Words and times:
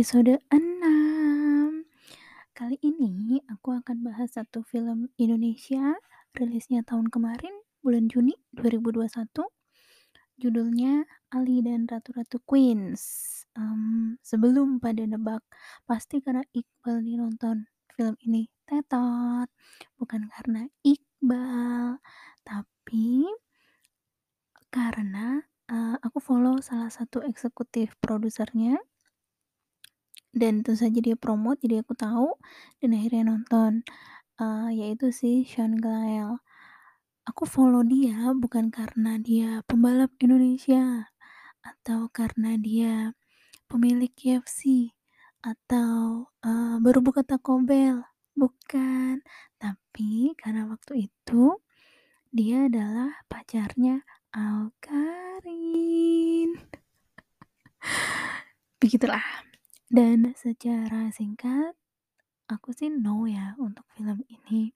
episode 0.00 0.40
6. 0.48 1.84
Kali 2.56 2.80
ini 2.80 3.36
aku 3.52 3.76
akan 3.76 4.00
bahas 4.00 4.32
satu 4.32 4.64
film 4.64 5.12
Indonesia, 5.20 5.92
rilisnya 6.32 6.80
tahun 6.88 7.12
kemarin, 7.12 7.52
bulan 7.84 8.08
Juni 8.08 8.32
2021. 8.56 9.12
Judulnya 10.40 11.04
Ali 11.28 11.60
dan 11.60 11.84
Ratu-Ratu 11.84 12.40
Queens. 12.48 13.04
Um, 13.52 14.16
sebelum 14.24 14.80
pada 14.80 15.04
nebak, 15.04 15.44
pasti 15.84 16.24
karena 16.24 16.48
Iqbal 16.56 17.04
nih 17.04 17.20
nonton 17.20 17.68
film 17.92 18.16
ini. 18.24 18.48
Tetot. 18.64 19.52
Bukan 20.00 20.32
karena 20.32 20.64
Iqbal, 20.80 22.00
tapi 22.40 23.28
karena 24.72 25.44
uh, 25.68 26.00
aku 26.00 26.24
follow 26.24 26.56
salah 26.64 26.88
satu 26.88 27.20
eksekutif 27.20 28.00
produsernya 28.00 28.80
dan 30.40 30.64
tentu 30.64 30.72
saja 30.80 30.96
dia 31.04 31.16
promote 31.20 31.60
jadi 31.60 31.84
aku 31.84 31.92
tahu 31.92 32.32
dan 32.80 32.96
akhirnya 32.96 33.36
nonton. 33.36 33.84
Uh, 34.40 34.72
yaitu 34.72 35.12
si 35.12 35.44
Sean 35.44 35.76
Glael. 35.76 36.40
Aku 37.28 37.44
follow 37.44 37.84
dia 37.84 38.32
bukan 38.32 38.72
karena 38.72 39.20
dia 39.20 39.60
pembalap 39.68 40.16
Indonesia 40.16 41.12
atau 41.60 42.08
karena 42.08 42.56
dia 42.56 43.12
pemilik 43.68 44.08
KFC 44.16 44.96
atau 45.44 46.32
uh, 46.40 46.80
baru 46.80 47.04
buka 47.04 47.20
Taco 47.20 47.60
Bell. 47.60 48.00
Bukan. 48.32 49.20
Tapi 49.60 50.32
karena 50.40 50.64
waktu 50.64 51.12
itu 51.12 51.60
dia 52.32 52.64
adalah 52.70 53.20
pacarnya 53.28 54.00
Alkarin 54.30 55.50
begitulah 58.80 59.39
dan 59.90 60.38
secara 60.38 61.10
singkat, 61.10 61.74
aku 62.46 62.70
sih 62.70 62.94
no 62.94 63.26
ya 63.26 63.58
untuk 63.58 63.82
film 63.98 64.22
ini. 64.30 64.70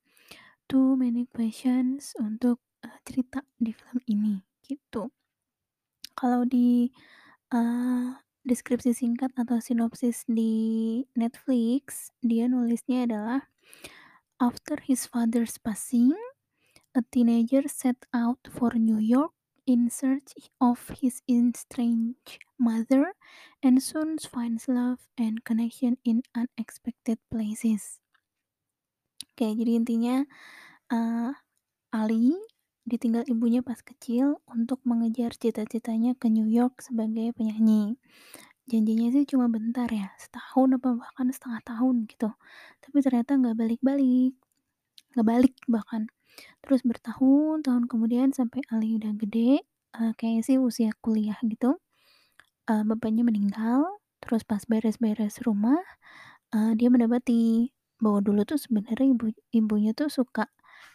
Too 0.66 0.98
many 0.98 1.30
questions 1.30 2.18
untuk 2.18 2.58
uh, 2.82 2.98
cerita 3.06 3.46
di 3.54 3.70
film 3.70 4.02
ini 4.10 4.42
gitu. 4.66 5.14
Kalau 6.18 6.42
di 6.42 6.90
uh, 7.54 8.10
deskripsi 8.42 8.90
singkat 8.90 9.30
atau 9.38 9.62
sinopsis 9.62 10.26
di 10.26 11.02
Netflix, 11.14 12.10
dia 12.18 12.50
nulisnya 12.50 13.06
adalah 13.06 13.46
After 14.42 14.82
his 14.82 15.06
father's 15.06 15.62
passing, 15.62 16.10
a 16.90 17.06
teenager 17.14 17.70
set 17.70 18.02
out 18.10 18.42
for 18.50 18.74
New 18.74 18.98
York 18.98 19.30
in 19.62 19.88
search 19.88 20.34
of 20.58 20.90
his 20.98 21.22
estranged 21.30 22.42
mother 22.58 23.14
and 23.64 23.80
soon 23.80 24.20
finds 24.20 24.68
love 24.68 25.00
and 25.16 25.40
connection 25.40 25.96
in 26.04 26.20
unexpected 26.36 27.16
places. 27.32 27.96
Oke, 29.32 29.56
jadi 29.56 29.80
intinya 29.80 30.28
uh, 30.92 31.32
Ali 31.88 32.36
ditinggal 32.84 33.24
ibunya 33.32 33.64
pas 33.64 33.80
kecil 33.80 34.44
untuk 34.52 34.84
mengejar 34.84 35.32
cita-citanya 35.32 36.12
ke 36.12 36.28
New 36.28 36.44
York 36.44 36.84
sebagai 36.84 37.32
penyanyi. 37.32 37.96
Janjinya 38.68 39.08
sih 39.16 39.24
cuma 39.24 39.48
bentar 39.48 39.88
ya, 39.88 40.12
setahun 40.20 40.76
apa 40.76 41.00
bahkan 41.00 41.32
setengah 41.32 41.64
tahun 41.64 42.04
gitu. 42.04 42.36
Tapi 42.84 42.96
ternyata 43.00 43.40
nggak 43.40 43.56
balik-balik, 43.56 44.36
nggak 45.16 45.26
balik 45.26 45.56
bahkan. 45.64 46.12
Terus 46.60 46.84
bertahun-tahun 46.84 47.88
kemudian 47.88 48.36
sampai 48.36 48.60
Ali 48.68 49.00
udah 49.00 49.16
gede, 49.16 49.64
uh, 49.96 50.12
kayaknya 50.20 50.42
sih 50.44 50.56
usia 50.60 50.92
kuliah 51.00 51.40
gitu, 51.44 51.80
uh, 52.70 52.84
bapaknya 52.84 53.24
meninggal, 53.26 54.00
terus 54.24 54.44
pas 54.44 54.62
beres-beres 54.64 55.40
rumah, 55.44 55.80
uh, 56.54 56.72
dia 56.76 56.88
mendapati 56.88 57.72
bahwa 58.00 58.20
dulu 58.20 58.42
tuh 58.44 58.60
sebenarnya 58.60 59.14
ibu 59.14 59.26
ibunya 59.54 59.92
tuh 59.96 60.12
suka 60.12 60.50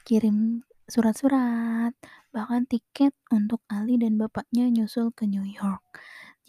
kirim 0.06 0.66
surat-surat, 0.90 1.94
bahkan 2.34 2.66
tiket 2.66 3.14
untuk 3.30 3.62
Ali 3.70 4.02
dan 4.02 4.18
bapaknya 4.18 4.68
nyusul 4.74 5.14
ke 5.14 5.30
New 5.30 5.46
York. 5.46 5.86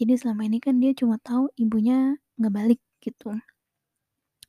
Jadi 0.01 0.17
selama 0.17 0.49
ini 0.49 0.57
kan 0.57 0.81
dia 0.81 0.97
cuma 0.97 1.21
tahu 1.21 1.53
ibunya 1.61 2.17
nggak 2.41 2.53
balik 2.53 2.81
gitu. 3.05 3.37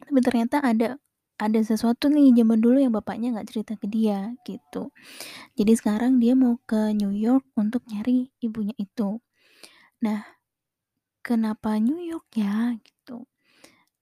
Tapi 0.00 0.20
ternyata 0.24 0.64
ada 0.64 0.96
ada 1.36 1.60
sesuatu 1.60 2.06
nih 2.08 2.32
zaman 2.38 2.58
dulu 2.62 2.78
yang 2.80 2.94
bapaknya 2.94 3.36
nggak 3.36 3.48
cerita 3.52 3.72
ke 3.76 3.84
dia 3.90 4.32
gitu. 4.48 4.94
Jadi 5.58 5.72
sekarang 5.76 6.22
dia 6.22 6.32
mau 6.32 6.56
ke 6.64 6.96
New 6.96 7.12
York 7.12 7.44
untuk 7.58 7.84
nyari 7.90 8.32
ibunya 8.40 8.72
itu. 8.80 9.20
Nah, 10.00 10.22
kenapa 11.22 11.78
New 11.78 12.02
York 12.02 12.28
ya 12.34 12.74
gitu? 12.82 13.30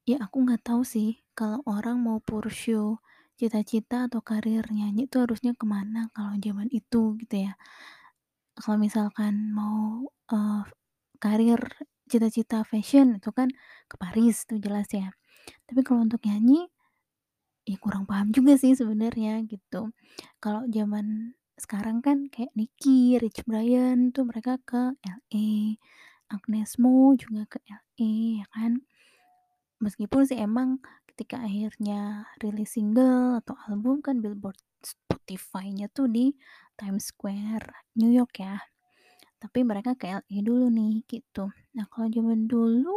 Ya 0.08 0.16
aku 0.24 0.42
nggak 0.48 0.64
tahu 0.64 0.82
sih 0.82 1.20
kalau 1.36 1.60
orang 1.68 2.00
mau 2.00 2.18
pursue 2.18 2.98
cita-cita 3.36 4.08
atau 4.08 4.20
karir 4.20 4.64
nyanyi 4.68 5.08
itu 5.08 5.16
harusnya 5.20 5.56
ke 5.56 5.64
mana 5.64 6.08
kalau 6.16 6.36
zaman 6.40 6.68
itu 6.72 7.16
gitu 7.20 7.36
ya. 7.48 7.54
Kalau 8.56 8.76
misalkan 8.76 9.52
mau 9.52 10.08
uh, 10.32 10.64
karir 11.20 11.60
cita-cita 12.10 12.66
fashion 12.66 13.16
itu 13.20 13.30
kan 13.32 13.48
ke 13.86 13.94
Paris 13.96 14.44
tuh 14.48 14.58
jelas 14.58 14.88
ya. 14.92 15.12
Tapi 15.68 15.80
kalau 15.86 16.04
untuk 16.04 16.20
nyanyi 16.26 16.68
ya 17.68 17.76
kurang 17.78 18.04
paham 18.08 18.34
juga 18.36 18.56
sih 18.58 18.74
sebenarnya 18.74 19.44
gitu. 19.46 19.92
Kalau 20.42 20.66
zaman 20.68 21.36
sekarang 21.60 22.00
kan 22.00 22.26
kayak 22.32 22.50
Nicky, 22.56 23.20
Rich 23.20 23.44
Brian 23.44 24.10
tuh 24.16 24.24
mereka 24.24 24.56
ke 24.64 24.96
LA, 25.04 25.76
Agnes 26.30 26.78
Mo 26.78 27.12
juga 27.18 27.44
ke 27.50 27.58
LA 27.66 28.42
ya 28.42 28.46
kan. 28.54 28.72
Meskipun 29.82 30.22
sih 30.24 30.38
emang 30.38 30.78
ketika 31.10 31.42
akhirnya 31.42 32.30
rilis 32.40 32.78
single 32.78 33.42
atau 33.42 33.58
album 33.68 34.00
kan 34.00 34.22
Billboard 34.22 34.56
Spotify-nya 34.80 35.92
tuh 35.92 36.08
di 36.08 36.32
Times 36.78 37.12
Square, 37.12 37.92
New 37.98 38.08
York 38.08 38.40
ya. 38.40 38.62
Tapi 39.42 39.66
mereka 39.66 39.98
ke 39.98 40.08
LA 40.08 40.38
dulu 40.40 40.70
nih 40.70 41.04
gitu. 41.04 41.50
Nah 41.76 41.84
kalau 41.90 42.08
zaman 42.08 42.46
dulu 42.48 42.94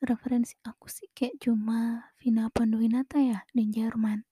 referensi 0.00 0.56
aku 0.64 0.88
sih 0.88 1.12
kayak 1.12 1.36
cuma 1.44 2.08
Vina 2.16 2.48
Panduwinata 2.48 3.20
ya 3.20 3.44
di 3.52 3.68
Jerman. 3.68 4.24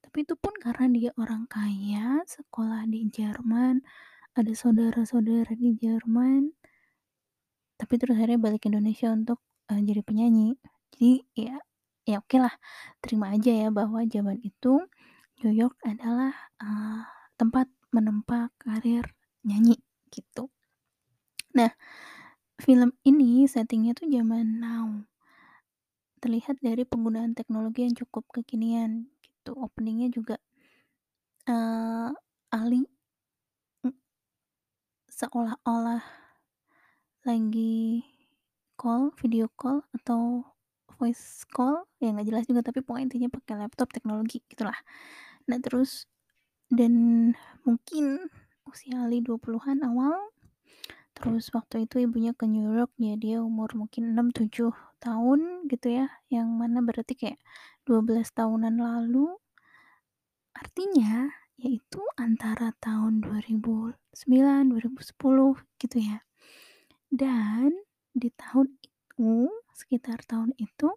Tapi 0.00 0.24
itu 0.24 0.34
pun 0.38 0.54
karena 0.56 0.86
dia 0.88 1.10
orang 1.18 1.44
kaya, 1.50 2.22
sekolah 2.24 2.86
di 2.88 3.10
Jerman, 3.10 3.84
ada 4.36 4.52
saudara-saudara 4.54 5.52
di 5.58 5.74
Jerman. 5.78 6.54
Tapi 7.80 7.94
terus 7.96 8.14
akhirnya 8.16 8.38
balik 8.38 8.66
ke 8.66 8.68
Indonesia 8.68 9.10
untuk 9.10 9.40
uh, 9.72 9.80
jadi 9.80 10.04
penyanyi. 10.04 10.54
Jadi 10.94 11.12
ya 11.34 11.56
ya 12.04 12.16
oke 12.18 12.28
okay 12.28 12.38
lah, 12.42 12.54
terima 13.04 13.30
aja 13.32 13.52
ya 13.52 13.68
bahwa 13.70 14.02
zaman 14.04 14.40
itu 14.42 14.82
New 15.40 15.52
York 15.54 15.78
adalah 15.86 16.34
uh, 16.60 17.04
tempat 17.40 17.70
menempa 17.94 18.52
karir 18.60 19.06
nyanyi 19.46 19.80
gitu. 20.12 20.52
Nah, 21.56 21.72
film 22.60 22.92
ini 23.02 23.48
settingnya 23.48 23.96
tuh 23.96 24.06
zaman 24.12 24.60
now 24.60 24.88
terlihat 26.20 26.60
dari 26.60 26.84
penggunaan 26.84 27.32
teknologi 27.32 27.88
yang 27.88 27.96
cukup 27.96 28.28
kekinian 28.28 29.08
gitu 29.24 29.56
openingnya 29.56 30.12
juga 30.12 30.36
uh, 31.48 32.12
Ali 32.52 32.84
seolah-olah 35.20 36.00
lagi 37.28 38.00
call 38.80 39.12
video 39.20 39.52
call 39.52 39.84
atau 39.92 40.48
voice 40.96 41.44
call 41.52 41.84
ya 42.00 42.16
nggak 42.16 42.24
jelas 42.24 42.44
juga 42.48 42.64
tapi 42.64 42.80
pokoknya 42.80 43.04
intinya 43.12 43.28
pakai 43.28 43.54
laptop 43.60 43.92
teknologi 43.92 44.40
gitulah. 44.48 44.80
Nah 45.44 45.60
terus 45.60 46.08
dan 46.72 46.92
mungkin 47.68 48.32
usia 48.64 49.04
Ali 49.04 49.20
20-an 49.20 49.84
awal 49.84 50.32
terus 51.12 51.52
waktu 51.52 51.84
itu 51.84 52.00
ibunya 52.00 52.32
ke 52.32 52.48
New 52.48 52.72
York 52.72 52.96
ya 52.96 53.12
dia 53.20 53.44
umur 53.44 53.76
mungkin 53.76 54.16
6-7 54.16 54.72
tahun 55.04 55.68
gitu 55.68 56.00
ya 56.00 56.08
yang 56.32 56.48
mana 56.56 56.80
berarti 56.80 57.12
kayak 57.12 57.36
12 57.84 58.24
tahunan 58.32 58.80
lalu. 58.80 59.36
Artinya 60.56 61.28
yaitu 61.60 62.00
antara 62.16 62.72
tahun 62.80 63.20
2009 63.20 63.94
2010 64.16 65.60
gitu 65.76 65.98
ya. 66.00 66.24
Dan 67.12 67.76
di 68.16 68.32
tahun 68.32 68.80
itu 68.80 69.52
sekitar 69.76 70.24
tahun 70.24 70.56
itu 70.56 70.96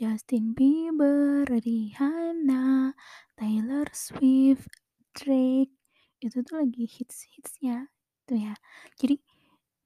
Justin 0.00 0.56
Bieber, 0.56 1.44
Rihanna, 1.44 2.96
Taylor 3.36 3.86
Swift, 3.92 4.72
Drake 5.12 5.76
itu 6.24 6.40
tuh 6.40 6.56
lagi 6.56 6.84
hits-hitsnya 6.88 7.92
tuh 8.24 8.40
ya. 8.40 8.54
Jadi 8.96 9.20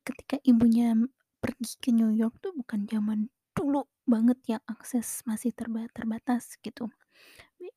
ketika 0.07 0.39
ibunya 0.47 0.95
pergi 1.43 1.75
ke 1.83 1.91
New 1.91 2.15
York 2.15 2.39
tuh 2.39 2.55
bukan 2.55 2.87
zaman 2.87 3.31
dulu 3.55 3.87
banget 4.05 4.39
yang 4.47 4.63
akses 4.69 5.25
masih 5.25 5.53
terba 5.57 5.89
terbatas 5.93 6.57
gitu. 6.61 6.93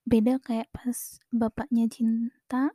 Beda 0.04 0.40
kayak 0.44 0.72
pas 0.72 1.20
bapaknya 1.32 1.88
Cinta, 1.88 2.72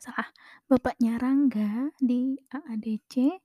salah, 0.00 0.28
bapaknya 0.68 1.16
Rangga 1.16 1.92
di 2.00 2.36
AADC 2.52 3.40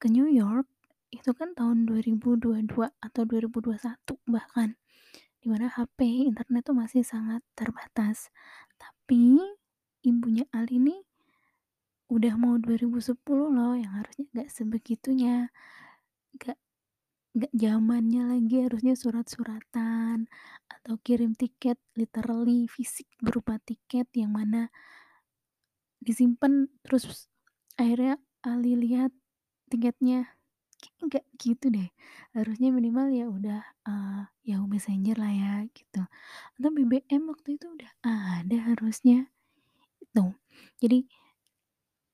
ke 0.00 0.06
New 0.08 0.28
York 0.28 0.68
itu 1.08 1.32
kan 1.32 1.56
tahun 1.56 1.88
2022 1.88 2.68
atau 2.76 3.22
2021 3.24 3.76
bahkan, 4.28 4.76
di 5.40 5.46
mana 5.48 5.72
HP, 5.72 6.28
internet 6.28 6.68
tuh 6.68 6.76
masih 6.76 7.00
sangat 7.04 7.40
terbatas. 7.56 8.28
Tapi 8.76 9.40
ibunya 10.04 10.44
Ali 10.52 10.76
nih 10.80 11.00
udah 12.08 12.34
mau 12.40 12.56
2010 12.60 13.16
loh, 13.52 13.76
yang 13.76 13.92
harusnya 13.96 14.24
nggak 14.32 14.48
sebegitunya. 14.52 15.48
Nggak 16.36 16.56
nggak 17.36 17.52
zamannya 17.52 18.22
lagi 18.32 18.56
harusnya 18.64 18.94
surat-suratan 18.96 20.24
atau 20.72 20.94
kirim 21.04 21.36
tiket 21.36 21.76
literally 22.00 22.64
fisik 22.72 23.04
berupa 23.20 23.60
tiket 23.68 24.08
yang 24.16 24.32
mana 24.32 24.72
disimpen 26.02 26.70
terus 26.86 27.26
akhirnya 27.74 28.18
Ali 28.46 28.78
lihat 28.78 29.10
tiketnya, 29.70 30.30
kayaknya 30.78 31.02
nggak 31.10 31.26
gitu 31.42 31.66
deh. 31.74 31.88
Harusnya 32.36 32.70
minimal 32.70 33.08
ya 33.10 33.26
udah, 33.30 33.60
eee, 33.88 34.22
Yahoo 34.54 34.70
Messenger 34.70 35.16
lah 35.18 35.32
ya 35.34 35.52
gitu, 35.74 36.02
atau 36.58 36.70
BBM 36.74 37.22
waktu 37.30 37.58
itu 37.58 37.66
udah 37.74 37.90
ada 38.06 38.56
harusnya, 38.74 39.26
itu. 40.02 40.34
Jadi 40.82 41.08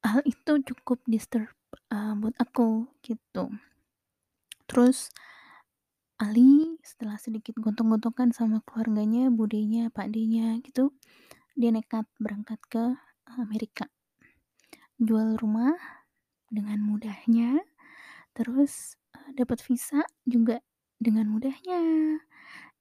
hal 0.05 0.21
itu 0.29 0.53
cukup 0.69 1.01
disturb, 1.09 1.49
eee, 1.89 2.13
buat 2.21 2.37
aku 2.37 2.91
gitu. 3.01 3.49
Terus 4.69 5.11
Ali 6.23 6.79
setelah 6.87 7.19
sedikit 7.19 7.59
gontok-gontokan 7.59 8.31
sama 8.31 8.63
keluarganya, 8.63 9.35
budenya, 9.35 9.91
pakdenya 9.91 10.63
gitu, 10.63 10.95
dia 11.59 11.71
nekat 11.75 12.07
berangkat 12.23 12.61
ke 12.71 12.85
Amerika. 13.35 13.91
Jual 15.03 15.35
rumah 15.43 15.75
dengan 16.53 16.79
mudahnya, 16.87 17.59
terus, 18.37 18.97
eee, 19.15 19.35
dapat 19.39 19.59
visa 19.65 20.03
juga 20.27 20.63
dengan 21.03 21.29
mudahnya. 21.31 21.81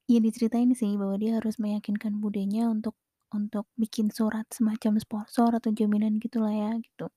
Ya 0.09 0.19
diceritain 0.21 0.71
sih 0.77 0.95
bahwa 1.00 1.18
dia 1.21 1.39
harus 1.41 1.57
meyakinkan 1.62 2.19
budenya 2.24 2.69
untuk 2.71 2.97
untuk 3.33 3.68
bikin 3.80 4.09
surat 4.13 4.45
semacam 4.53 4.97
sponsor 5.01 5.53
atau 5.57 5.71
jaminan 5.74 6.19
gitulah 6.21 6.53
ya, 6.53 6.71
gitu. 6.81 7.09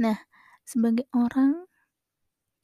Nah, 0.00 0.18
sebagai 0.66 1.06
orang 1.16 1.66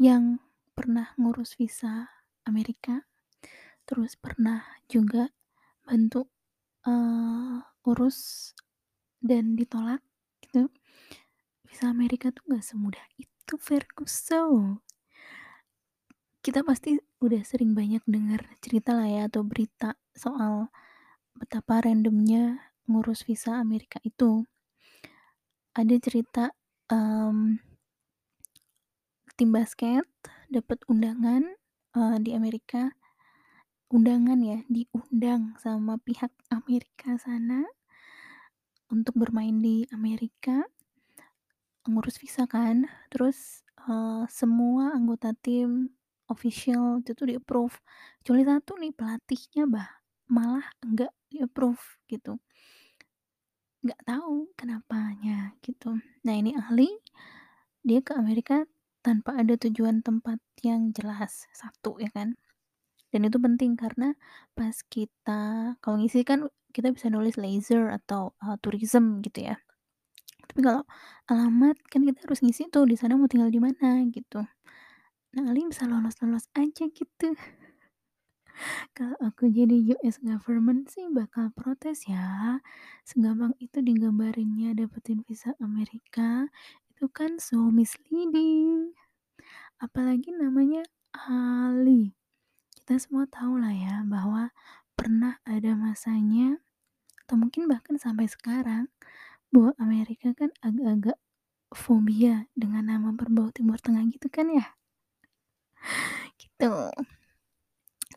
yang 0.01 0.41
pernah 0.81 1.13
ngurus 1.21 1.61
visa 1.61 2.09
Amerika, 2.49 3.05
terus 3.85 4.17
pernah 4.17 4.65
juga 4.89 5.29
bantu, 5.85 6.25
eee, 6.89 7.61
urus 7.85 8.53
dan 9.21 9.61
ditolak 9.61 10.01
gitu, 10.41 10.73
visa 11.69 11.93
Amerika 11.93 12.33
tuh 12.33 12.49
nggak 12.49 12.65
semudah 12.65 13.05
itu 13.21 13.55
Virgo. 13.61 14.09
Kita 16.41 16.65
pasti 16.65 16.97
udah 17.21 17.45
sering 17.45 17.77
banyak 17.77 18.01
denger 18.09 18.41
cerita 18.65 18.97
lah 18.97 19.05
ya 19.05 19.29
atau 19.29 19.45
berita 19.45 20.01
soal 20.17 20.73
betapa 21.37 21.85
randomnya 21.85 22.73
ngurus 22.89 23.29
visa 23.29 23.61
Amerika 23.61 24.01
itu. 24.01 24.49
Ada 25.77 26.01
cerita, 26.01 26.49
mmm 26.89 27.61
tim 29.41 29.57
basket 29.57 30.05
dapet 30.51 30.83
undangan, 30.91 31.43
eee, 31.97 32.17
di 32.27 32.31
Amerika. 32.37 32.91
Undangan 33.95 34.41
ya, 34.43 34.59
diundang 34.71 35.55
sama 35.63 35.99
pihak 36.03 36.33
Amerika 36.51 37.17
sana 37.21 37.67
untuk 38.91 39.15
bermain 39.15 39.55
di 39.63 39.87
Amerika. 39.95 40.67
Ngurus 41.89 42.21
visa 42.21 42.45
kan, 42.45 42.85
terus, 43.09 43.65
eee, 43.89 44.29
semua 44.29 44.93
anggota 44.93 45.33
tim, 45.41 45.89
official 46.29 47.01
itu 47.01 47.17
tuh 47.17 47.27
di-approve, 47.33 47.73
kecuali 48.21 48.45
1 48.45 48.77
nih 48.77 48.93
pelatihnya 48.93 49.65
bah 49.65 49.89
malah 50.29 50.67
enggak 50.85 51.09
di-approve 51.33 51.81
gitu. 52.13 52.37
Nggak 53.85 54.01
tahu 54.05 54.53
kenapanya 54.61 55.57
gitu. 55.65 55.97
Nah 56.29 56.35
ini 56.37 56.53
Ali, 56.53 56.93
dia 57.87 58.01
ke 58.05 58.13
Amerika 58.17 58.65
tanpa 59.07 59.37
ada 59.41 59.55
tujuan 59.59 60.03
tempat 60.07 60.39
yang 60.67 60.93
jelas, 60.97 61.47
1 61.57 61.97
ya 62.03 62.11
kan. 62.15 62.37
Dan 63.13 63.27
itu 63.29 63.39
penting 63.43 63.75
karena 63.81 64.15
pas 64.59 64.77
kita 64.91 65.75
kalau 65.85 65.97
ngisi 66.03 66.23
kan 66.27 66.49
kita 66.75 66.93
bisa 66.95 67.09
nulis 67.13 67.37
leisure 67.41 67.91
atau, 67.95 68.35
eee, 68.45 68.57
tourism 68.65 69.23
gitu 69.27 69.49
ya. 69.53 69.57
Tapi 70.51 70.61
kalau 70.67 70.85
alamat 71.31 71.77
kan 71.93 72.03
kita 72.07 72.25
harus 72.27 72.41
ngisi 72.45 72.69
tuh 72.73 72.85
di 72.89 72.97
sana 73.01 73.17
mau 73.21 73.29
tinggal 73.31 73.51
di 73.53 73.61
mana 73.63 74.03
gitu. 74.13 74.43
Nah 75.37 75.45
Ali 75.51 75.65
bisa 75.69 75.87
lolos-lolos 75.91 76.49
aja 76.59 76.85
gitu. 76.93 77.29
Kalau 78.97 79.15
aku 79.23 79.47
jadi 79.55 79.79
US 79.95 80.19
government 80.19 80.91
sih 80.91 81.07
bakal 81.15 81.55
protes 81.55 82.11
ya, 82.11 82.59
segampang 83.07 83.55
itu 83.63 83.79
digambarinnya 83.87 84.75
dapetin 84.75 85.23
visa 85.23 85.55
Amerika, 85.63 86.51
itu 87.01 87.09
kan 87.17 87.41
so 87.41 87.73
misleading. 87.73 88.93
Apalagi 89.81 90.37
namanya 90.37 90.85
Ali. 91.17 92.13
Kita 92.77 93.01
semua 93.01 93.25
tahulah 93.25 93.73
ya 93.73 94.05
bahwa 94.05 94.53
pernah 94.93 95.41
ada 95.49 95.73
masanya 95.81 96.61
atau 97.25 97.41
mungkin 97.41 97.73
bahkan 97.73 97.97
sampai 97.97 98.29
sekarang, 98.29 98.93
bahwa 99.49 99.73
Amerika 99.81 100.37
kan 100.37 100.53
agak-agak 100.61 101.17
fobia 101.73 102.45
dengan 102.53 102.93
nama 102.93 103.17
berbau 103.17 103.49
Timur 103.49 103.81
Tengah 103.81 104.05
gitu 104.13 104.29
kan 104.29 104.53
ya. 104.53 104.77
Gitu. 106.37 106.69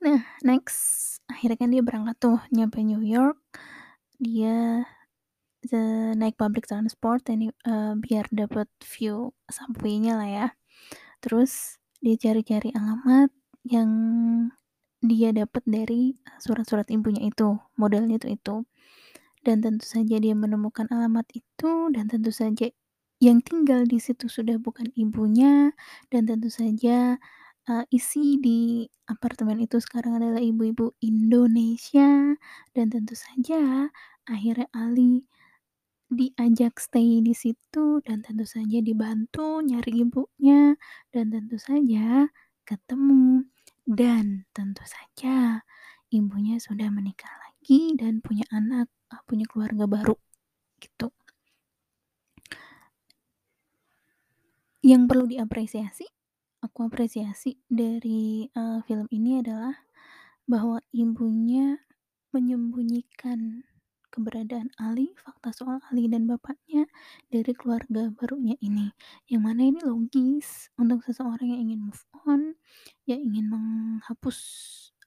Nah 0.03 0.27
next, 0.43 1.23
akhirnya 1.31 1.55
kan 1.55 1.71
dia 1.71 1.79
berangkat 1.79 2.19
tuh 2.19 2.43
nyampe 2.51 2.83
New 2.83 2.99
York, 2.99 3.39
dia, 4.19 4.83
eee, 5.71 6.11
naik 6.19 6.35
public 6.39 6.65
transport 6.69 7.23
ini, 7.31 7.51
eee, 7.67 7.93
biar 8.03 8.25
dapet 8.33 8.67
view 8.83 9.31
subway-nya 9.51 10.13
lah 10.19 10.29
ya. 10.29 10.47
Terus 11.23 11.79
dia 12.03 12.15
cari-cari 12.19 12.71
alamat 12.75 13.29
yang 13.67 13.91
dia 15.03 15.29
dapet 15.35 15.63
dari 15.67 16.15
surat-surat 16.39 16.87
ibunya 16.91 17.23
itu, 17.27 17.59
modelnya 17.79 18.17
tuh 18.21 18.31
itu. 18.37 18.55
Dan 19.45 19.59
tentu 19.65 19.83
saja 19.87 20.17
dia 20.23 20.35
menemukan 20.37 20.87
alamat 20.91 21.27
itu 21.35 21.91
dan 21.95 22.07
tentu 22.11 22.31
saja 22.31 22.67
yang 23.23 23.39
tinggal 23.43 23.83
di 23.87 23.99
situ 24.03 24.27
sudah 24.31 24.57
bukan 24.59 24.91
ibunya 24.99 25.71
dan 26.11 26.27
tentu 26.29 26.47
saja, 26.51 27.17
eee, 27.69 27.83
isi 27.95 28.39
di 28.41 28.87
apartemen 29.09 29.59
itu 29.63 29.79
sekarang 29.83 30.19
adalah 30.19 30.39
ibu-ibu 30.43 30.95
Indonesia 31.03 32.35
dan 32.75 32.87
tentu 32.93 33.15
saja 33.17 33.89
akhirnya 34.27 34.67
Ali 34.75 35.27
diajak 36.13 36.77
stay 36.79 37.19
di 37.25 37.33
situ 37.35 37.99
dan 38.05 38.21
tentu 38.25 38.45
saja 38.47 38.79
dibantu 38.81 39.61
nyari 39.65 39.91
ibunya 40.05 40.77
dan 41.13 41.25
tentu 41.33 41.57
saja 41.59 42.29
ketemu 42.69 43.45
dan 43.85 44.47
tentu 44.55 44.83
saja 44.87 45.61
ibunya 46.13 46.55
sudah 46.61 46.87
menikah 46.93 47.31
lagi 47.43 47.95
dan 47.99 48.21
punya 48.23 48.45
anak, 48.53 48.87
eee, 49.11 49.21
punya 49.27 49.45
keluarga 49.49 49.85
baru, 49.89 50.15
gitu. 50.81 51.09
Yang 54.83 55.03
perlu 55.07 55.25
diapresiasi, 55.31 56.03
aku 56.59 56.79
apresiasi 56.91 57.55
dari, 57.71 58.51
eee, 58.51 58.79
film 58.83 59.07
ini 59.15 59.39
adalah 59.39 59.71
bahwa 60.47 60.83
ibunya 60.91 61.79
menyembunyikan 62.35 63.63
keberadaan 64.13 64.69
Ali, 64.77 65.11
fakta 65.17 65.49
soal 65.57 65.81
Ali 65.89 66.05
dan 66.13 66.29
bapaknya 66.29 66.85
dari 67.33 67.51
keluarga 67.57 68.13
barunya 68.13 68.53
ini. 68.61 68.93
Yang 69.31 69.41
mana 69.47 69.61
ini 69.65 69.79
logis 69.81 70.69
untuk 70.77 71.01
seseorang 71.07 71.49
yang 71.57 71.61
ingin 71.71 71.81
move 71.89 72.03
on, 72.29 72.41
yang 73.09 73.19
ingin 73.25 73.45
menghapus, 73.49 74.37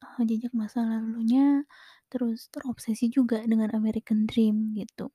eee, 0.03 0.23
jejak 0.31 0.53
masa 0.59 0.83
lalunya, 0.85 1.65
terus 2.11 2.51
terobsesi 2.51 3.07
juga 3.13 3.43
dengan 3.47 3.71
American 3.79 4.27
Dream 4.27 4.75
gitu. 4.75 5.15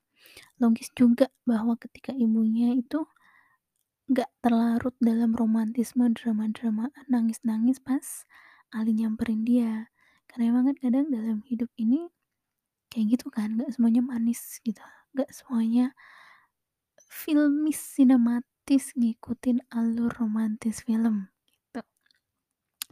Logis 0.62 0.90
juga 0.96 1.28
bahwa 1.50 1.76
ketika 1.80 2.14
ibunya 2.16 2.74
itu 2.78 3.04
nggak 4.12 4.30
terlarut 4.44 4.96
dalam 5.02 5.32
romantisme 5.42 6.06
drama-drama 6.18 6.86
nangis-nangis 7.14 7.80
pas 7.88 8.06
Ali 8.78 8.92
nyamperin 9.00 9.42
dia. 9.50 9.72
Karena 10.30 10.44
emang 10.56 10.64
kan 10.72 10.78
kadang 10.84 11.06
dalam 11.12 11.38
hidup 11.50 11.70
ini 11.80 12.08
kayak 12.92 13.06
gitu 13.20 13.28
kan, 13.34 13.50
nggak 13.58 13.72
semuanya 13.76 14.02
manis 14.06 14.42
gitu, 14.68 14.82
nggak 15.16 15.30
semuanya 15.34 15.96
filmis, 17.20 17.80
sinematis, 17.94 18.86
ngikutin 19.00 19.58
alur 19.80 20.12
romantis 20.20 20.78
film, 20.88 21.16
gitu. 21.52 21.82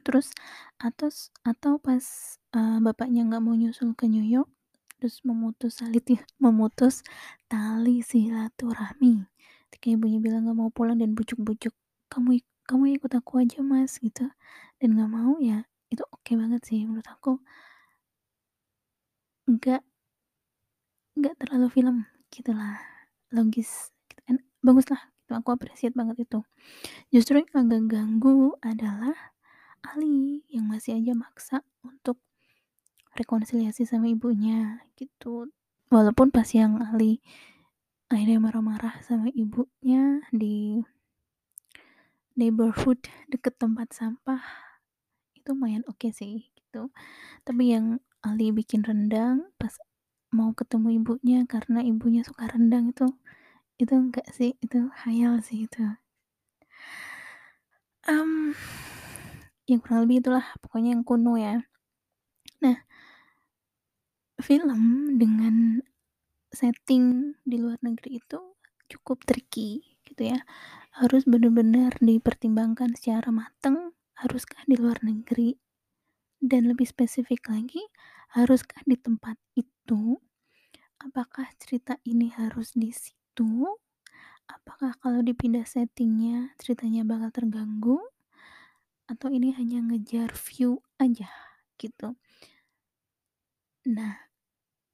Terus 0.06 0.28
atos 0.88 1.16
atau 1.52 1.74
pas, 1.86 2.04
eee, 2.56 2.78
bapaknya 2.86 3.22
nggak 3.28 3.44
mau 3.46 3.56
nyusul 3.62 3.90
ke 4.00 4.06
New 4.14 4.24
York, 4.36 4.50
terus 5.00 5.16
memutus 5.28 5.80
saliti 5.80 6.16
memutus 6.44 6.96
tali 7.52 7.96
silaturahmi. 8.10 9.14
Ketika 9.70 9.88
ibunya 9.96 10.20
bilang 10.26 10.42
nggak 10.48 10.58
mau 10.62 10.72
pulang 10.78 10.98
dan 11.02 11.12
bujuk-bujuk, 11.18 11.74
"Kamu 12.12 12.30
"Kamu 12.70 12.84
ikut 12.98 13.12
aku 13.20 13.32
aja 13.44 13.60
Mas," 13.72 14.00
gitu, 14.06 14.26
dan 14.80 14.90
nggak 14.96 15.10
mau 15.12 15.34
ya 15.42 15.66
itu 15.94 16.04
oke 16.16 16.32
banget 16.38 16.62
sih 16.70 16.80
menurut 16.88 17.08
aku. 17.10 17.32
Nggak 19.50 19.82
nggak 21.18 21.36
terlalu 21.42 21.68
film 21.74 21.98
gitulah, 22.30 22.78
logis 23.34 23.90
gitu 24.08 24.22
kan, 24.30 24.38
baguslah 24.62 25.02
itu 25.26 25.34
aku 25.34 25.50
appreciate 25.52 25.98
banget 25.98 26.30
itu. 26.30 26.40
Justru 27.10 27.42
yang 27.42 27.50
agak 27.66 27.84
ganggu 27.90 28.54
adalah 28.62 29.34
Ali 29.82 30.46
yang 30.54 30.70
masih 30.70 31.02
aja 31.02 31.18
maksa 31.18 31.66
untuk 31.82 32.22
rekonsiliasi 33.18 33.90
sama 33.90 34.06
ibunya 34.08 34.86
gitu. 34.96 35.50
Walaupun 35.90 36.30
pas 36.30 36.46
yang 36.54 36.78
Ali 36.78 37.20
akhirnya 38.10 38.42
marah-marah 38.42 39.02
sama 39.06 39.34
ibunya 39.34 40.22
di 40.30 40.82
neighborhood 42.38 43.02
deket 43.28 43.58
tempat 43.60 43.92
sampah, 43.92 44.42
itu 45.36 45.52
lumayan 45.52 45.84
oke 45.90 46.10
sih 46.14 46.48
gitu. 46.56 46.94
Tapi 47.44 47.64
yang 47.76 48.00
Ali 48.20 48.52
bikin 48.52 48.84
rendang 48.84 49.48
pas 49.56 49.72
mau 50.36 50.52
ketemu 50.52 51.00
ibunya 51.00 51.40
karena 51.48 51.80
ibunya 51.82 52.22
suka 52.22 52.52
rendang 52.52 52.92
itu, 52.92 53.08
itu 53.80 53.94
enggak 53.96 54.28
sih, 54.30 54.54
itu 54.60 54.92
khayal 54.92 55.40
sih 55.40 55.66
itu. 55.66 55.82
Mmm, 58.06 58.54
ya 59.70 59.78
kurang 59.80 60.04
lebih 60.04 60.24
itulah 60.26 60.46
pokoknya 60.60 60.98
yang 60.98 61.04
kuno 61.08 61.40
ya. 61.40 61.64
Nah 62.60 62.78
film 64.40 65.16
dengan 65.20 65.84
setting 66.50 67.36
di 67.46 67.60
luar 67.60 67.78
negeri 67.84 68.18
itu 68.18 68.40
cukup 68.90 69.22
tricky 69.24 69.86
gitu 70.02 70.34
ya, 70.34 70.42
harus 70.98 71.24
bener-bener 71.30 71.94
dipertimbangkan 72.02 72.98
secara 72.98 73.30
mateng, 73.30 73.94
haruskah 74.18 74.66
di 74.66 74.74
luar 74.76 74.98
negeri, 75.06 75.54
dan 76.44 76.68
lebih 76.72 76.88
spesifik 76.88 77.48
lagi, 77.52 77.84
haruskah 78.36 78.82
di 78.88 78.96
tempat 79.00 79.38
itu, 79.56 80.20
apakah 81.02 81.48
cerita 81.60 81.98
ini 82.08 82.32
harus 82.36 82.74
di 82.76 82.92
situ, 82.96 83.66
apakah 84.50 84.96
kalau 85.04 85.22
dipindah 85.24 85.66
setting-nya 85.68 86.56
ceritanya 86.62 87.04
bakal 87.08 87.30
terganggu, 87.34 88.00
atau 89.10 89.28
ini 89.34 89.50
hanya 89.58 89.82
ngejar 89.82 90.30
view 90.38 90.80
aja 91.02 91.30
gitu. 91.82 92.14
Nah, 93.90 94.16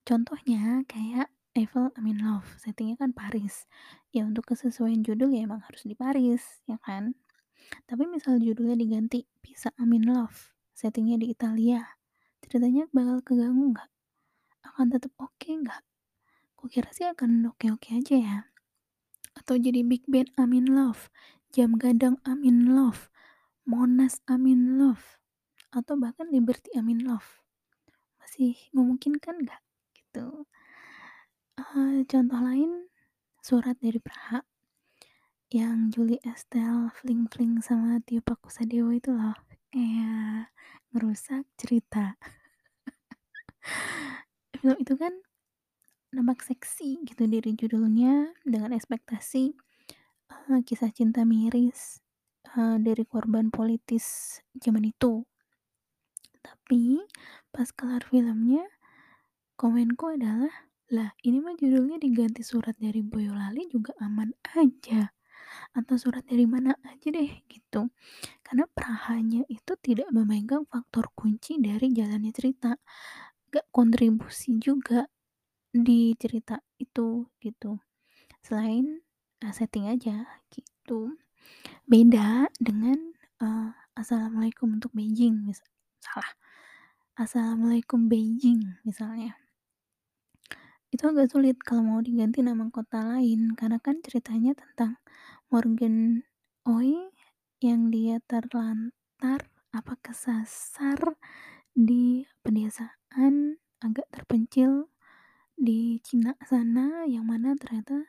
contohnya 0.07 0.85
kayak 0.87 1.29
Evel 1.55 1.91
I'm 1.97 2.07
in 2.11 2.19
Love, 2.23 2.47
setting-nya 2.63 2.95
kan 2.99 3.11
Paris, 3.15 3.67
ya 4.15 4.23
untuk 4.27 4.47
kesesuaian 4.51 5.01
judul 5.03 5.31
ya 5.35 5.47
emang 5.47 5.63
harus 5.67 5.83
di 5.87 5.95
Paris, 5.97 6.63
ya 6.69 6.77
kan. 6.83 7.15
Tapi 7.89 8.05
misal 8.07 8.39
judulnya 8.41 8.77
diganti 8.79 9.27
Pisa 9.43 9.71
I'm 9.79 9.93
in 9.95 10.07
Love, 10.07 10.54
setting-nya 10.75 11.15
di 11.15 11.31
Italia, 11.31 11.95
ceritanya 12.43 12.91
bakal 12.91 13.23
keganggu 13.23 13.71
nggak? 13.71 13.89
Akan 14.67 14.91
tetep 14.91 15.15
oke 15.15 15.47
nggak? 15.47 15.81
Kukira 16.59 16.91
sih 16.91 17.07
akan 17.07 17.47
oke-oke 17.55 17.95
aja 17.95 18.15
ya. 18.19 18.37
Atau 19.39 19.55
jadi 19.55 19.87
Big 19.87 20.03
Band 20.11 20.35
I'm 20.35 20.51
in 20.51 20.75
Love, 20.75 21.07
Jam 21.55 21.79
Gadang 21.79 22.19
I'm 22.27 22.43
in 22.43 22.75
Love, 22.75 23.07
Monas 23.63 24.19
I'm 24.27 24.43
in 24.43 24.75
Love, 24.75 25.15
atau 25.71 25.95
bahkan 25.95 26.27
Liberty 26.27 26.75
I'm 26.75 26.91
in 26.91 27.07
Love, 27.07 27.39
masih 28.19 28.59
memungkinkan 28.75 29.47
nggak? 29.47 29.63
Gitu. 29.95 30.43
Eee, 31.55 32.03
contoh 32.03 32.39
lain, 32.43 32.91
Surat 33.39 33.79
dari 33.79 34.01
Praha, 34.03 34.43
yang 35.53 35.93
Julie 35.93 36.19
Estelle 36.25 36.89
fling-fling 36.99 37.61
sama 37.61 38.01
Tio 38.03 38.19
Pakusadewo 38.19 38.91
itu 38.91 39.13
loh, 39.13 39.37
kayak 39.75 40.47
ngerusak 40.95 41.43
cerita. 41.59 42.15
Film 44.61 44.77
itu 44.83 44.93
kan 44.97 45.13
nampak 46.15 46.41
seksi 46.45 47.03
gitu 47.09 47.23
dari 47.29 47.51
judulnya 47.57 48.33
dengan 48.47 48.71
ekspektasi, 48.77 49.45
eee, 50.33 50.59
kisah 50.67 50.91
cinta 50.95 51.23
miris, 51.27 52.01
eee, 52.55 52.77
dari 52.87 53.03
korban 53.07 53.47
politis 53.53 54.39
zaman 54.63 54.85
itu. 54.93 55.25
Tapi 56.45 56.99
pas 57.53 57.69
kelar 57.73 58.03
filmnya, 58.05 58.63
komenku 59.61 60.05
adalah, 60.17 60.51
"Lah 60.95 61.11
ini 61.27 61.39
mah 61.45 61.55
judulnya 61.61 61.97
diganti 62.01 62.43
Surat 62.43 62.75
dari 62.79 63.01
Boyolali 63.05 63.63
juga 63.71 63.93
aman 64.03 64.31
aja, 64.57 65.14
atau 65.77 65.95
Surat 65.99 66.23
dari 66.27 66.45
mana 66.49 66.75
aja 66.87 67.07
deh," 67.13 67.31
gitu. 67.51 67.89
Karena 68.45 68.65
Prahanya 68.71 69.43
itu 69.51 69.73
tidak 69.81 70.09
memegang 70.15 70.65
faktor 70.69 71.09
kunci 71.17 71.57
dari 71.61 71.91
jalannya 71.95 72.31
cerita, 72.35 72.77
nggak 73.53 73.67
kontribusi 73.75 74.57
juga 74.61 75.07
di 75.73 76.13
cerita 76.19 76.59
itu, 76.81 77.27
gitu. 77.43 77.79
Selain, 78.45 79.01
eee, 79.43 79.53
setting 79.55 79.87
aja 79.91 80.25
gitu. 80.53 81.15
Beda 81.89 82.49
dengan, 82.61 83.13
eee, 83.43 83.69
Assalamualaikum 83.97 84.77
untuk 84.81 84.91
Beijing 84.95 85.49
salah, 86.03 86.31
Assalamualaikum 87.19 88.07
Beijing 88.11 88.79
misalnya. 88.87 89.37
Itu 90.93 91.09
agak 91.09 91.33
sulit 91.33 91.57
kalau 91.65 91.81
mau 91.85 91.99
diganti 92.03 92.45
nama 92.45 92.69
kota 92.69 93.01
lain, 93.17 93.57
karena 93.57 93.77
kan 93.81 93.97
ceritanya 94.05 94.53
tentang 94.53 95.01
Morgan 95.55 96.27
Oey 96.67 97.15
yang 97.63 97.87
dia 97.87 98.19
terlantar 98.27 99.47
apa 99.71 99.95
kesasar 100.03 101.15
di 101.71 102.27
pedesaan 102.43 103.63
agak 103.79 104.03
terpencil 104.11 104.91
di 105.55 106.03
Cina 106.03 106.35
sana, 106.43 107.07
yang 107.07 107.23
mana 107.23 107.55
ternyata 107.55 108.03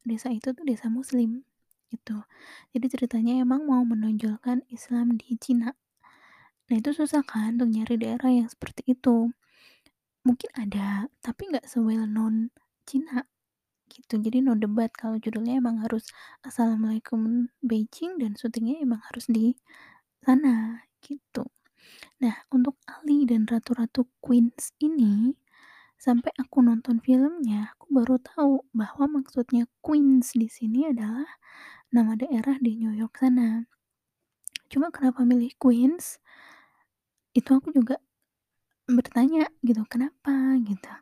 desa 0.00 0.32
itu 0.32 0.56
tuh 0.56 0.64
desa 0.64 0.88
muslim, 0.88 1.44
gitu. 1.92 2.24
Jadi 2.72 2.86
ceritanya 2.88 3.44
emang 3.44 3.68
mau 3.68 3.84
menonjolkan 3.84 4.64
Islam 4.72 5.20
di 5.20 5.36
Cina. 5.36 5.76
Nah 6.72 6.76
itu 6.80 6.96
susah 6.96 7.20
kan 7.20 7.60
untuk 7.60 7.68
nyari 7.68 8.00
daerah 8.00 8.32
yang 8.32 8.48
seperti 8.48 8.96
itu. 8.96 9.28
Mungkin 10.24 10.50
ada, 10.56 11.12
tapi 11.20 11.52
nggak 11.52 11.68
se-well 11.68 12.08
known 12.08 12.48
Cina, 12.88 13.28
gitu. 13.92 14.14
Jadi 14.24 14.40
no 14.46 14.56
debat 14.56 14.88
kalau 14.96 15.20
judulnya 15.20 15.60
emang 15.60 15.76
harus 15.84 16.08
Assalamualaikum 16.48 17.52
Beijing 17.60 18.16
dan 18.22 18.32
syutingnya 18.40 18.80
emang 18.80 19.00
harus 19.12 19.28
di 19.28 19.52
sana, 20.24 20.80
gitu. 21.04 21.44
Nah, 22.22 22.36
untuk 22.54 22.76
Ali 22.88 23.24
dan 23.28 23.44
Ratu-Ratu 23.50 24.08
Queens 24.24 24.72
ini, 24.82 25.34
sampai 26.00 26.32
aku 26.40 26.62
nonton 26.64 26.98
filmnya, 27.04 27.72
aku 27.76 27.86
baru 27.94 28.16
tahu 28.22 28.54
bahwa 28.76 29.06
maksudnya 29.22 29.66
Queens 29.84 30.34
di 30.36 30.48
sini 30.50 30.88
adalah 30.92 31.28
nama 31.94 32.14
daerah 32.18 32.56
di 32.62 32.76
New 32.80 32.94
York 32.96 33.20
sana. 33.22 33.66
Cuma 34.72 34.88
kenapa 34.94 35.22
milih 35.26 35.52
Queens, 35.60 36.18
itu 37.38 37.50
aku 37.52 37.70
juga 37.74 37.96
bertanya 38.90 39.48
gitu, 39.66 39.82
kenapa 39.88 40.56
gitu. 40.64 40.92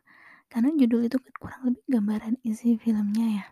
Karena 0.51 0.69
judul 0.75 1.07
itu 1.07 1.17
kan 1.17 1.33
kurang 1.39 1.61
lebih 1.71 1.83
gambaran 1.87 2.35
isi 2.43 2.75
filmnya 2.75 3.27
ya. 3.39 3.45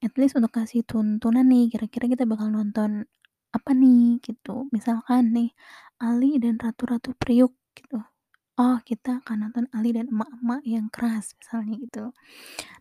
At 0.00 0.16
least 0.16 0.36
untuk 0.40 0.52
kasih 0.56 0.84
tuntunan 0.88 1.44
nih, 1.48 1.68
kira-kira 1.72 2.08
kita 2.08 2.24
bakal 2.24 2.48
nonton 2.52 3.04
apa 3.52 3.70
nih, 3.76 4.20
gitu. 4.24 4.68
Misalkan 4.72 5.36
nih, 5.36 5.52
Ali 6.00 6.40
dan 6.40 6.56
Ratu-Ratu 6.60 7.14
Priuk 7.20 7.54
gitu, 7.76 8.00
oh 8.60 8.78
kita 8.84 9.20
akan 9.24 9.48
nonton 9.48 9.66
Ali 9.76 9.92
dan 9.96 10.08
Emak-emak 10.10 10.62
yang 10.66 10.88
keras, 10.92 11.36
misalnya 11.40 11.74
gitu. 11.80 12.04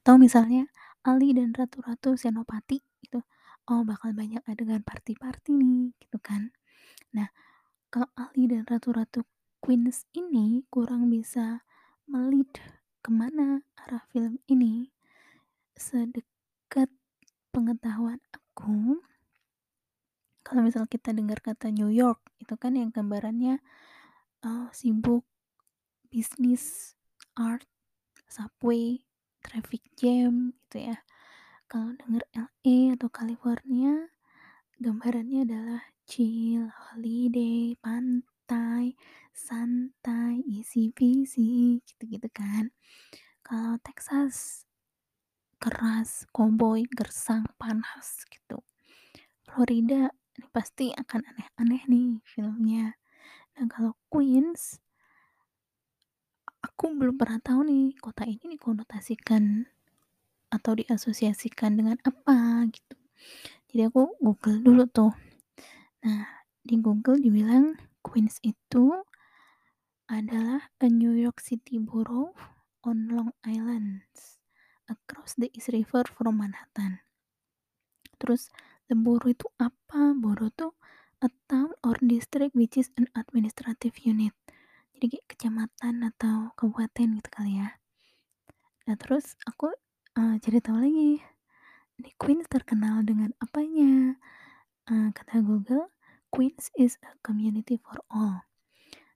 Atau 0.03 0.15
misalnya 0.21 0.67
Ali 1.05 1.35
dan 1.35 1.51
Ratu-Ratu 1.55 2.15
Senopati 2.19 2.79
gitu, 3.03 3.21
oh 3.69 3.81
bakal 3.87 4.15
banyak 4.15 4.43
adegan 4.47 4.83
party-party 4.83 5.55
nih, 5.59 5.93
gitu 5.99 6.17
kan. 6.23 6.51
Nah, 7.15 7.29
kalau 7.93 8.09
Ali 8.17 8.49
dan 8.51 8.65
Ratu-Ratu 8.67 9.23
Queens 9.63 10.07
ini 10.15 10.65
kurang 10.71 11.09
bisa 11.11 11.63
me-lead 12.09 12.51
ke 13.03 13.11
mana 13.11 13.59
arah 13.83 14.07
film 14.15 14.39
ini, 14.47 14.87
sedekat 15.75 16.87
pengetahuan 17.51 18.23
aku 18.31 19.03
kalau 20.43 20.59
misal 20.67 20.83
kita 20.87 21.15
dengar 21.15 21.39
kata 21.39 21.71
New 21.71 21.87
York, 21.87 22.19
itu 22.37 22.59
kan 22.59 22.75
yang 22.75 22.91
gambarannya, 22.91 23.63
eee, 24.43 24.67
sibuk, 24.75 25.23
bisnis, 26.11 26.95
art, 27.39 27.63
subway, 28.27 29.01
traffic 29.39 29.81
jam, 29.95 30.51
gitu 30.67 30.91
ya. 30.91 30.99
Kalau 31.71 31.95
denger 31.95 32.27
LA 32.35 32.93
atau 32.99 33.07
California, 33.07 34.11
gambarannya 34.83 35.47
adalah 35.47 35.81
chill, 36.03 36.67
holiday, 36.91 37.73
pantai, 37.79 38.27
santai, 39.33 40.43
easy-peasy, 40.45 41.81
gitu-gitu 41.83 42.29
kan. 42.29 42.69
Kalau 43.43 43.75
Texas, 43.81 44.67
keras, 45.57 46.27
koboi, 46.35 46.87
gersang, 46.91 47.47
panas, 47.55 48.27
gitu. 48.27 48.61
Florida 49.47 50.11
ini 50.33 50.47
pasti 50.49 50.89
akan 50.91 51.21
aneh-aneh 51.23 51.83
nih 51.87 52.09
filmnya. 52.25 52.97
Nah 53.55 53.65
kalau 53.69 53.93
Queens 54.09 54.81
aku 56.63 56.95
belum 56.95 57.19
pernah 57.19 57.37
tahu 57.43 57.67
nih 57.69 57.93
kota 58.01 58.25
ini 58.25 58.57
dikonotasikan 58.57 59.67
atau 60.49 60.71
diasosiasikan 60.77 61.77
dengan 61.77 61.97
apa 62.01 62.65
gitu. 62.69 62.97
Jadi 63.73 63.81
aku 63.89 64.17
google 64.21 64.57
dulu 64.61 64.83
tuh. 64.85 65.13
Nah, 66.05 66.45
di 66.61 66.77
Google 66.77 67.17
dibilang 67.17 67.73
Queens 68.03 68.43
itu 68.43 68.91
adalah 70.11 70.69
a 70.83 70.87
New 70.91 71.15
York 71.15 71.39
City 71.39 71.79
borough 71.79 72.35
on 72.83 73.07
Long 73.07 73.31
Island 73.47 74.03
across 74.91 75.39
the 75.39 75.47
East 75.55 75.71
River 75.71 76.03
from 76.11 76.43
Manhattan. 76.43 76.99
Terus 78.19 78.51
the 78.91 78.99
borough 78.99 79.31
itu 79.31 79.47
apa? 79.57 80.11
Borough 80.11 80.51
tuh 80.51 80.75
a 81.23 81.31
town 81.47 81.71
or 81.87 81.95
district 82.03 82.51
which 82.51 82.75
is 82.75 82.91
an 82.99 83.07
administrative 83.15 83.95
unit. 84.03 84.35
Jadi 84.93 85.05
kayak 85.17 85.27
kecamatan 85.31 86.03
atau 86.03 86.51
kabupaten 86.59 87.07
gitu 87.23 87.29
kali 87.31 87.63
ya. 87.63 87.79
Nah 88.83 88.99
terus 88.99 89.39
aku 89.47 89.71
uh, 90.19 90.35
cari 90.43 90.59
tahu 90.59 90.77
lagi. 90.83 91.23
Ini 91.93 92.09
Queens 92.19 92.51
terkenal 92.51 93.07
dengan 93.07 93.31
apanya? 93.39 94.19
Uh, 94.83 95.15
kata 95.15 95.39
Google, 95.39 95.92
Queens 96.33 96.73
is 96.73 96.97
a 97.05 97.13
community 97.21 97.77
for 97.77 98.01
all. 98.09 98.41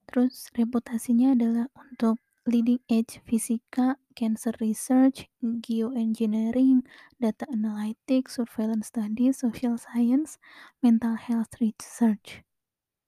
Terus 0.05 0.53
reputasinya 0.53 1.33
adalah 1.33 1.65
untuk 1.73 2.21
leading 2.45 2.77
edge 2.85 3.17
fisika, 3.25 3.97
cancer 4.13 4.53
research, 4.61 5.25
geoengineering, 5.41 6.85
data 7.17 7.49
analytics, 7.49 8.37
surveillance 8.37 8.93
studies, 8.93 9.41
social 9.41 9.81
science, 9.81 10.37
mental 10.85 11.17
health 11.17 11.57
research. 11.57 12.45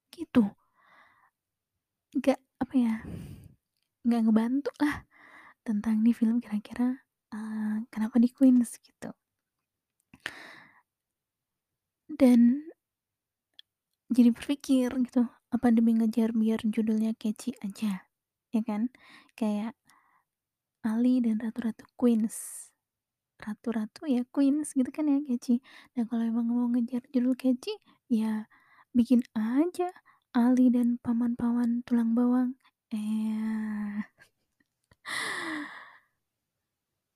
Gitu. 0.10 0.58
Gak 2.18 2.42
apa 2.58 2.74
ya? 2.74 2.96
Gak 4.10 4.22
ngebantu 4.26 4.74
lah 4.82 5.06
tentang 5.62 6.02
nih 6.02 6.18
film 6.18 6.42
kira-kira 6.42 7.06
uh, 7.30 7.78
kenapa 7.94 8.18
di 8.18 8.34
Queens 8.34 8.74
gitu. 8.82 9.14
Dan 12.10 12.69
jadi 14.10 14.30
berpikir 14.34 14.90
gitu, 15.06 15.30
apa 15.54 15.68
demi 15.70 15.94
ngejar 15.94 16.34
biar 16.34 16.62
judulnya 16.66 17.14
catchy 17.14 17.54
aja, 17.62 18.10
ya 18.50 18.62
kan? 18.66 18.90
Kayak 19.38 19.78
Ali 20.82 21.22
dan 21.22 21.38
Ratu-Ratu 21.38 21.86
Queens. 21.94 22.70
Ratu-ratu 23.40 24.10
ya 24.10 24.26
Queens 24.34 24.74
gitu 24.76 24.90
kan 24.90 25.06
ya 25.08 25.22
catchy. 25.24 25.62
Nah 25.96 26.04
kalau 26.10 26.26
emang 26.26 26.50
mau 26.50 26.68
ngejar 26.74 27.06
judul 27.14 27.38
catchy, 27.38 27.78
ya 28.10 28.50
bikin 28.98 29.22
aja 29.38 29.94
Ali 30.34 30.74
dan 30.74 30.98
paman-paman 31.02 31.86
tulang 31.86 32.18
bawang. 32.18 32.58
Eh. 32.90 34.02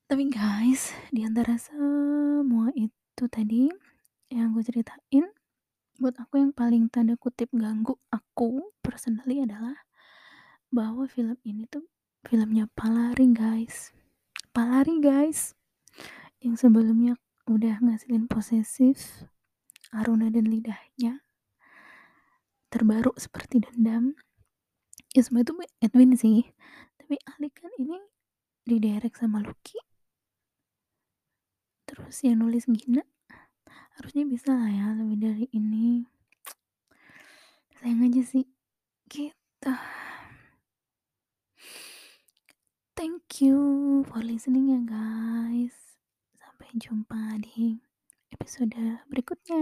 Tapi 0.10 0.30
guys, 0.30 0.94
di 1.10 1.26
antara 1.26 1.58
semua 1.58 2.70
itu 2.78 3.24
tadi 3.30 3.66
yang 4.30 4.54
gue 4.54 4.62
ceritain, 4.62 5.26
buat 6.02 6.18
aku 6.18 6.42
yang 6.42 6.52
paling 6.56 6.90
tanda 6.90 7.14
kutip 7.14 7.54
ganggu 7.54 8.02
aku 8.10 8.74
personally 8.82 9.46
adalah 9.46 9.86
bahwa 10.74 11.06
film 11.06 11.38
ini 11.46 11.70
tuh 11.70 11.86
filmnya 12.26 12.66
Palari 12.74 13.30
guys. 13.30 13.94
Palari 14.50 14.98
guys. 14.98 15.54
Yang 16.42 16.66
sebelumnya 16.68 17.14
udah 17.46 17.78
ngasilin 17.78 18.26
posesif, 18.26 19.30
Aruna 19.94 20.34
dan 20.34 20.50
lidahnya. 20.50 21.22
Terbaru 22.74 23.14
seperti 23.14 23.62
dendam. 23.62 24.18
Ya 25.14 25.22
semua 25.22 25.46
itu 25.46 25.54
Edwin 25.78 26.18
sih. 26.18 26.42
Tapi 26.98 27.22
Ali 27.38 27.54
kan 27.54 27.70
ini 27.78 28.02
diderek 28.66 29.14
sama 29.14 29.46
Lucky. 29.46 29.78
Terus 31.86 32.26
yang 32.26 32.42
nulis 32.42 32.66
Gina 32.66 33.06
harusnya 33.98 34.24
bisa 34.26 34.54
lah 34.54 34.70
ya 34.70 34.94
lebih 34.98 35.18
dari 35.22 35.46
ini. 35.54 36.06
Sayang 37.78 38.06
aja 38.10 38.22
sih 38.26 38.46
gitu. 39.12 39.74
Thank 42.94 43.44
you 43.44 43.60
for 44.08 44.24
listening 44.24 44.72
ya 44.72 44.82
guys. 44.86 45.76
Sampai 46.40 46.72
jumpa 46.80 47.38
di 47.42 47.82
episode 48.34 49.04
berikutnya. 49.12 49.62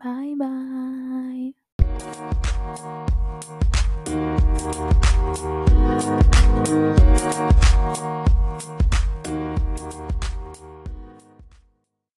Bye 0.00 0.34
bye 0.34 1.52